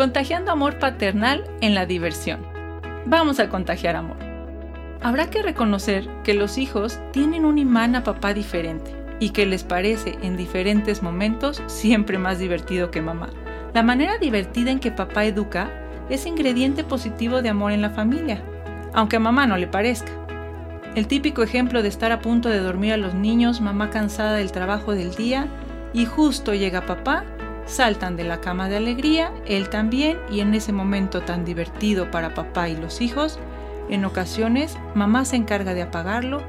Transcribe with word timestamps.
Contagiando 0.00 0.50
amor 0.50 0.78
paternal 0.78 1.44
en 1.60 1.74
la 1.74 1.84
diversión. 1.84 2.40
Vamos 3.04 3.38
a 3.38 3.50
contagiar 3.50 3.96
amor. 3.96 4.16
Habrá 5.02 5.28
que 5.28 5.42
reconocer 5.42 6.08
que 6.24 6.32
los 6.32 6.56
hijos 6.56 6.98
tienen 7.12 7.44
un 7.44 7.58
imán 7.58 7.94
a 7.94 8.02
papá 8.02 8.32
diferente 8.32 8.96
y 9.18 9.28
que 9.28 9.44
les 9.44 9.62
parece 9.62 10.16
en 10.22 10.38
diferentes 10.38 11.02
momentos 11.02 11.62
siempre 11.66 12.16
más 12.16 12.38
divertido 12.38 12.90
que 12.90 13.02
mamá. 13.02 13.28
La 13.74 13.82
manera 13.82 14.16
divertida 14.16 14.70
en 14.70 14.80
que 14.80 14.90
papá 14.90 15.26
educa 15.26 15.68
es 16.08 16.24
ingrediente 16.24 16.82
positivo 16.82 17.42
de 17.42 17.50
amor 17.50 17.72
en 17.72 17.82
la 17.82 17.90
familia, 17.90 18.42
aunque 18.94 19.16
a 19.16 19.20
mamá 19.20 19.46
no 19.46 19.58
le 19.58 19.66
parezca. 19.66 20.12
El 20.94 21.08
típico 21.08 21.42
ejemplo 21.42 21.82
de 21.82 21.88
estar 21.90 22.10
a 22.10 22.20
punto 22.20 22.48
de 22.48 22.60
dormir 22.60 22.94
a 22.94 22.96
los 22.96 23.12
niños, 23.12 23.60
mamá 23.60 23.90
cansada 23.90 24.32
del 24.32 24.50
trabajo 24.50 24.94
del 24.94 25.14
día, 25.14 25.46
y 25.92 26.06
justo 26.06 26.54
llega 26.54 26.86
papá, 26.86 27.26
saltan 27.70 28.16
de 28.16 28.24
la 28.24 28.40
cama 28.40 28.68
de 28.68 28.76
alegría, 28.76 29.32
él 29.46 29.70
también, 29.70 30.18
y 30.30 30.40
en 30.40 30.54
ese 30.54 30.72
momento 30.72 31.22
tan 31.22 31.44
divertido 31.44 32.10
para 32.10 32.34
papá 32.34 32.68
y 32.68 32.76
los 32.76 33.00
hijos, 33.00 33.38
en 33.88 34.04
ocasiones 34.04 34.76
mamá 34.94 35.24
se 35.24 35.36
encarga 35.36 35.72
de 35.72 35.82
apagarlo, 35.82 36.42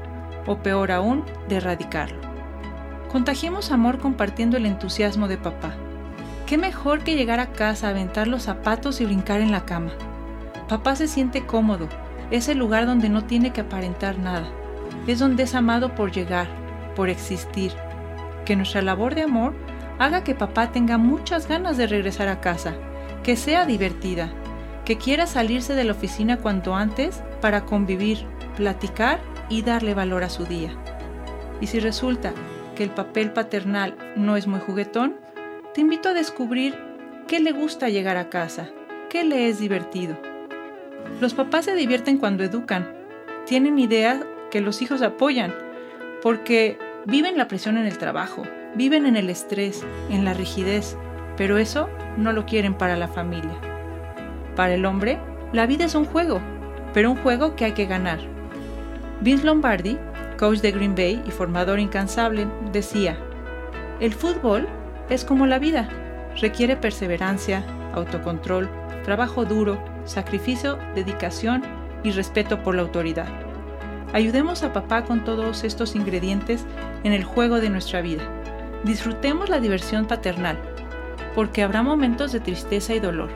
o 0.46 0.58
peor 0.58 0.90
aún, 0.90 1.24
de 1.48 1.56
erradicarlo. 1.56 2.20
Contagiemos 3.10 3.70
amor 3.70 3.98
compartiendo 3.98 4.56
el 4.56 4.66
entusiasmo 4.66 5.28
de 5.28 5.38
papá. 5.38 5.74
¿Qué 6.46 6.58
mejor 6.58 7.04
que 7.04 7.14
llegar 7.14 7.40
a 7.40 7.52
casa, 7.52 7.88
aventar 7.88 8.26
los 8.26 8.42
zapatos 8.42 9.00
y 9.00 9.04
brincar 9.04 9.40
en 9.40 9.52
la 9.52 9.64
cama? 9.64 9.92
Papá 10.68 10.96
se 10.96 11.06
siente 11.06 11.46
cómodo, 11.46 11.88
es 12.32 12.48
el 12.48 12.58
lugar 12.58 12.86
donde 12.86 13.08
no 13.08 13.24
tiene 13.24 13.52
que 13.52 13.60
aparentar 13.60 14.18
nada. 14.18 14.48
Es 15.06 15.18
donde 15.18 15.44
es 15.44 15.54
amado 15.54 15.94
por 15.94 16.10
llegar, 16.10 16.48
por 16.96 17.10
existir. 17.10 17.72
Que 18.44 18.56
nuestra 18.56 18.82
labor 18.82 19.14
de 19.14 19.22
amor 19.22 19.54
haga 20.04 20.24
que 20.24 20.34
papá 20.34 20.72
tenga 20.72 20.98
muchas 20.98 21.46
ganas 21.46 21.76
de 21.76 21.86
regresar 21.86 22.28
a 22.28 22.40
casa, 22.40 22.74
que 23.22 23.36
sea 23.36 23.66
divertida, 23.66 24.32
que 24.84 24.98
quiera 24.98 25.26
salirse 25.26 25.74
de 25.74 25.84
la 25.84 25.92
oficina 25.92 26.38
cuanto 26.38 26.74
antes 26.74 27.22
para 27.40 27.64
convivir, 27.64 28.26
platicar 28.56 29.20
y 29.48 29.62
darle 29.62 29.94
valor 29.94 30.24
a 30.24 30.28
su 30.28 30.44
día. 30.44 30.70
Y 31.60 31.68
si 31.68 31.78
resulta 31.78 32.32
que 32.74 32.82
el 32.82 32.90
papel 32.90 33.32
paternal 33.32 33.96
no 34.16 34.36
es 34.36 34.48
muy 34.48 34.58
juguetón, 34.58 35.16
te 35.72 35.82
invito 35.82 36.08
a 36.08 36.14
descubrir 36.14 36.76
qué 37.28 37.38
le 37.38 37.52
gusta 37.52 37.88
llegar 37.88 38.16
a 38.16 38.28
casa, 38.28 38.70
qué 39.08 39.22
le 39.22 39.48
es 39.48 39.60
divertido. 39.60 40.18
Los 41.20 41.34
papás 41.34 41.66
se 41.66 41.76
divierten 41.76 42.18
cuando 42.18 42.42
educan, 42.42 42.92
tienen 43.46 43.78
ideas 43.78 44.18
que 44.50 44.60
los 44.60 44.82
hijos 44.82 45.00
apoyan, 45.00 45.54
porque 46.22 46.76
viven 47.06 47.38
la 47.38 47.46
presión 47.46 47.76
en 47.76 47.86
el 47.86 47.98
trabajo, 47.98 48.42
viven 48.74 49.06
en 49.06 49.16
el 49.16 49.30
estrés, 49.30 49.84
en 50.10 50.24
la 50.24 50.34
rigidez, 50.34 50.96
pero 51.36 51.58
eso 51.58 51.88
no 52.16 52.32
lo 52.32 52.46
quieren 52.46 52.74
para 52.74 52.96
la 52.96 53.08
familia. 53.08 53.58
Para 54.56 54.74
el 54.74 54.84
hombre, 54.84 55.18
la 55.52 55.66
vida 55.66 55.84
es 55.84 55.94
un 55.94 56.04
juego, 56.04 56.40
pero 56.94 57.10
un 57.10 57.16
juego 57.16 57.56
que 57.56 57.64
hay 57.64 57.72
que 57.72 57.86
ganar. 57.86 58.18
Vince 59.20 59.44
Lombardi, 59.44 59.98
coach 60.38 60.58
de 60.60 60.72
Green 60.72 60.94
Bay 60.94 61.22
y 61.26 61.30
formador 61.30 61.78
incansable, 61.78 62.46
decía, 62.72 63.16
el 64.00 64.12
fútbol 64.12 64.68
es 65.08 65.24
como 65.24 65.46
la 65.46 65.58
vida, 65.58 65.88
requiere 66.40 66.76
perseverancia, 66.76 67.64
autocontrol, 67.94 68.68
trabajo 69.04 69.44
duro, 69.44 69.82
sacrificio, 70.04 70.78
dedicación 70.94 71.62
y 72.02 72.10
respeto 72.10 72.62
por 72.62 72.74
la 72.74 72.82
autoridad. 72.82 73.28
Ayudemos 74.12 74.62
a 74.62 74.72
papá 74.72 75.04
con 75.04 75.24
todos 75.24 75.64
estos 75.64 75.94
ingredientes 75.94 76.66
en 77.04 77.12
el 77.12 77.24
juego 77.24 77.60
de 77.60 77.70
nuestra 77.70 78.02
vida. 78.02 78.41
Disfrutemos 78.84 79.48
la 79.48 79.60
diversión 79.60 80.06
paternal, 80.06 80.58
porque 81.34 81.62
habrá 81.62 81.82
momentos 81.82 82.32
de 82.32 82.40
tristeza 82.40 82.94
y 82.94 83.00
dolor, 83.00 83.30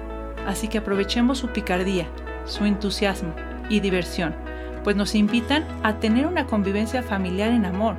así 0.46 0.68
que 0.68 0.78
aprovechemos 0.78 1.38
su 1.38 1.48
picardía, 1.48 2.06
su 2.46 2.64
entusiasmo 2.64 3.34
y 3.68 3.80
diversión, 3.80 4.34
pues 4.82 4.96
nos 4.96 5.14
invitan 5.14 5.64
a 5.82 5.98
tener 5.98 6.26
una 6.26 6.46
convivencia 6.46 7.02
familiar 7.02 7.50
en 7.50 7.64
amor. 7.64 7.96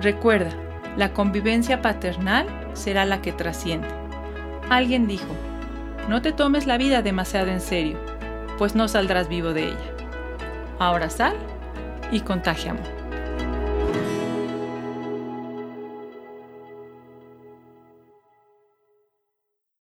Recuerda, 0.00 0.50
la 0.96 1.12
convivencia 1.12 1.82
paternal 1.82 2.46
será 2.74 3.04
la 3.04 3.22
que 3.22 3.32
trasciende. 3.32 3.88
Alguien 4.68 5.06
dijo, 5.06 5.34
no 6.08 6.22
te 6.22 6.32
tomes 6.32 6.66
la 6.66 6.78
vida 6.78 7.02
demasiado 7.02 7.50
en 7.50 7.60
serio, 7.60 7.98
pues 8.58 8.74
no 8.74 8.88
saldrás 8.88 9.28
vivo 9.28 9.52
de 9.52 9.68
ella. 9.68 9.94
Ahora 10.78 11.10
sal 11.10 11.34
y 12.10 12.20
contagiamos. 12.20 12.95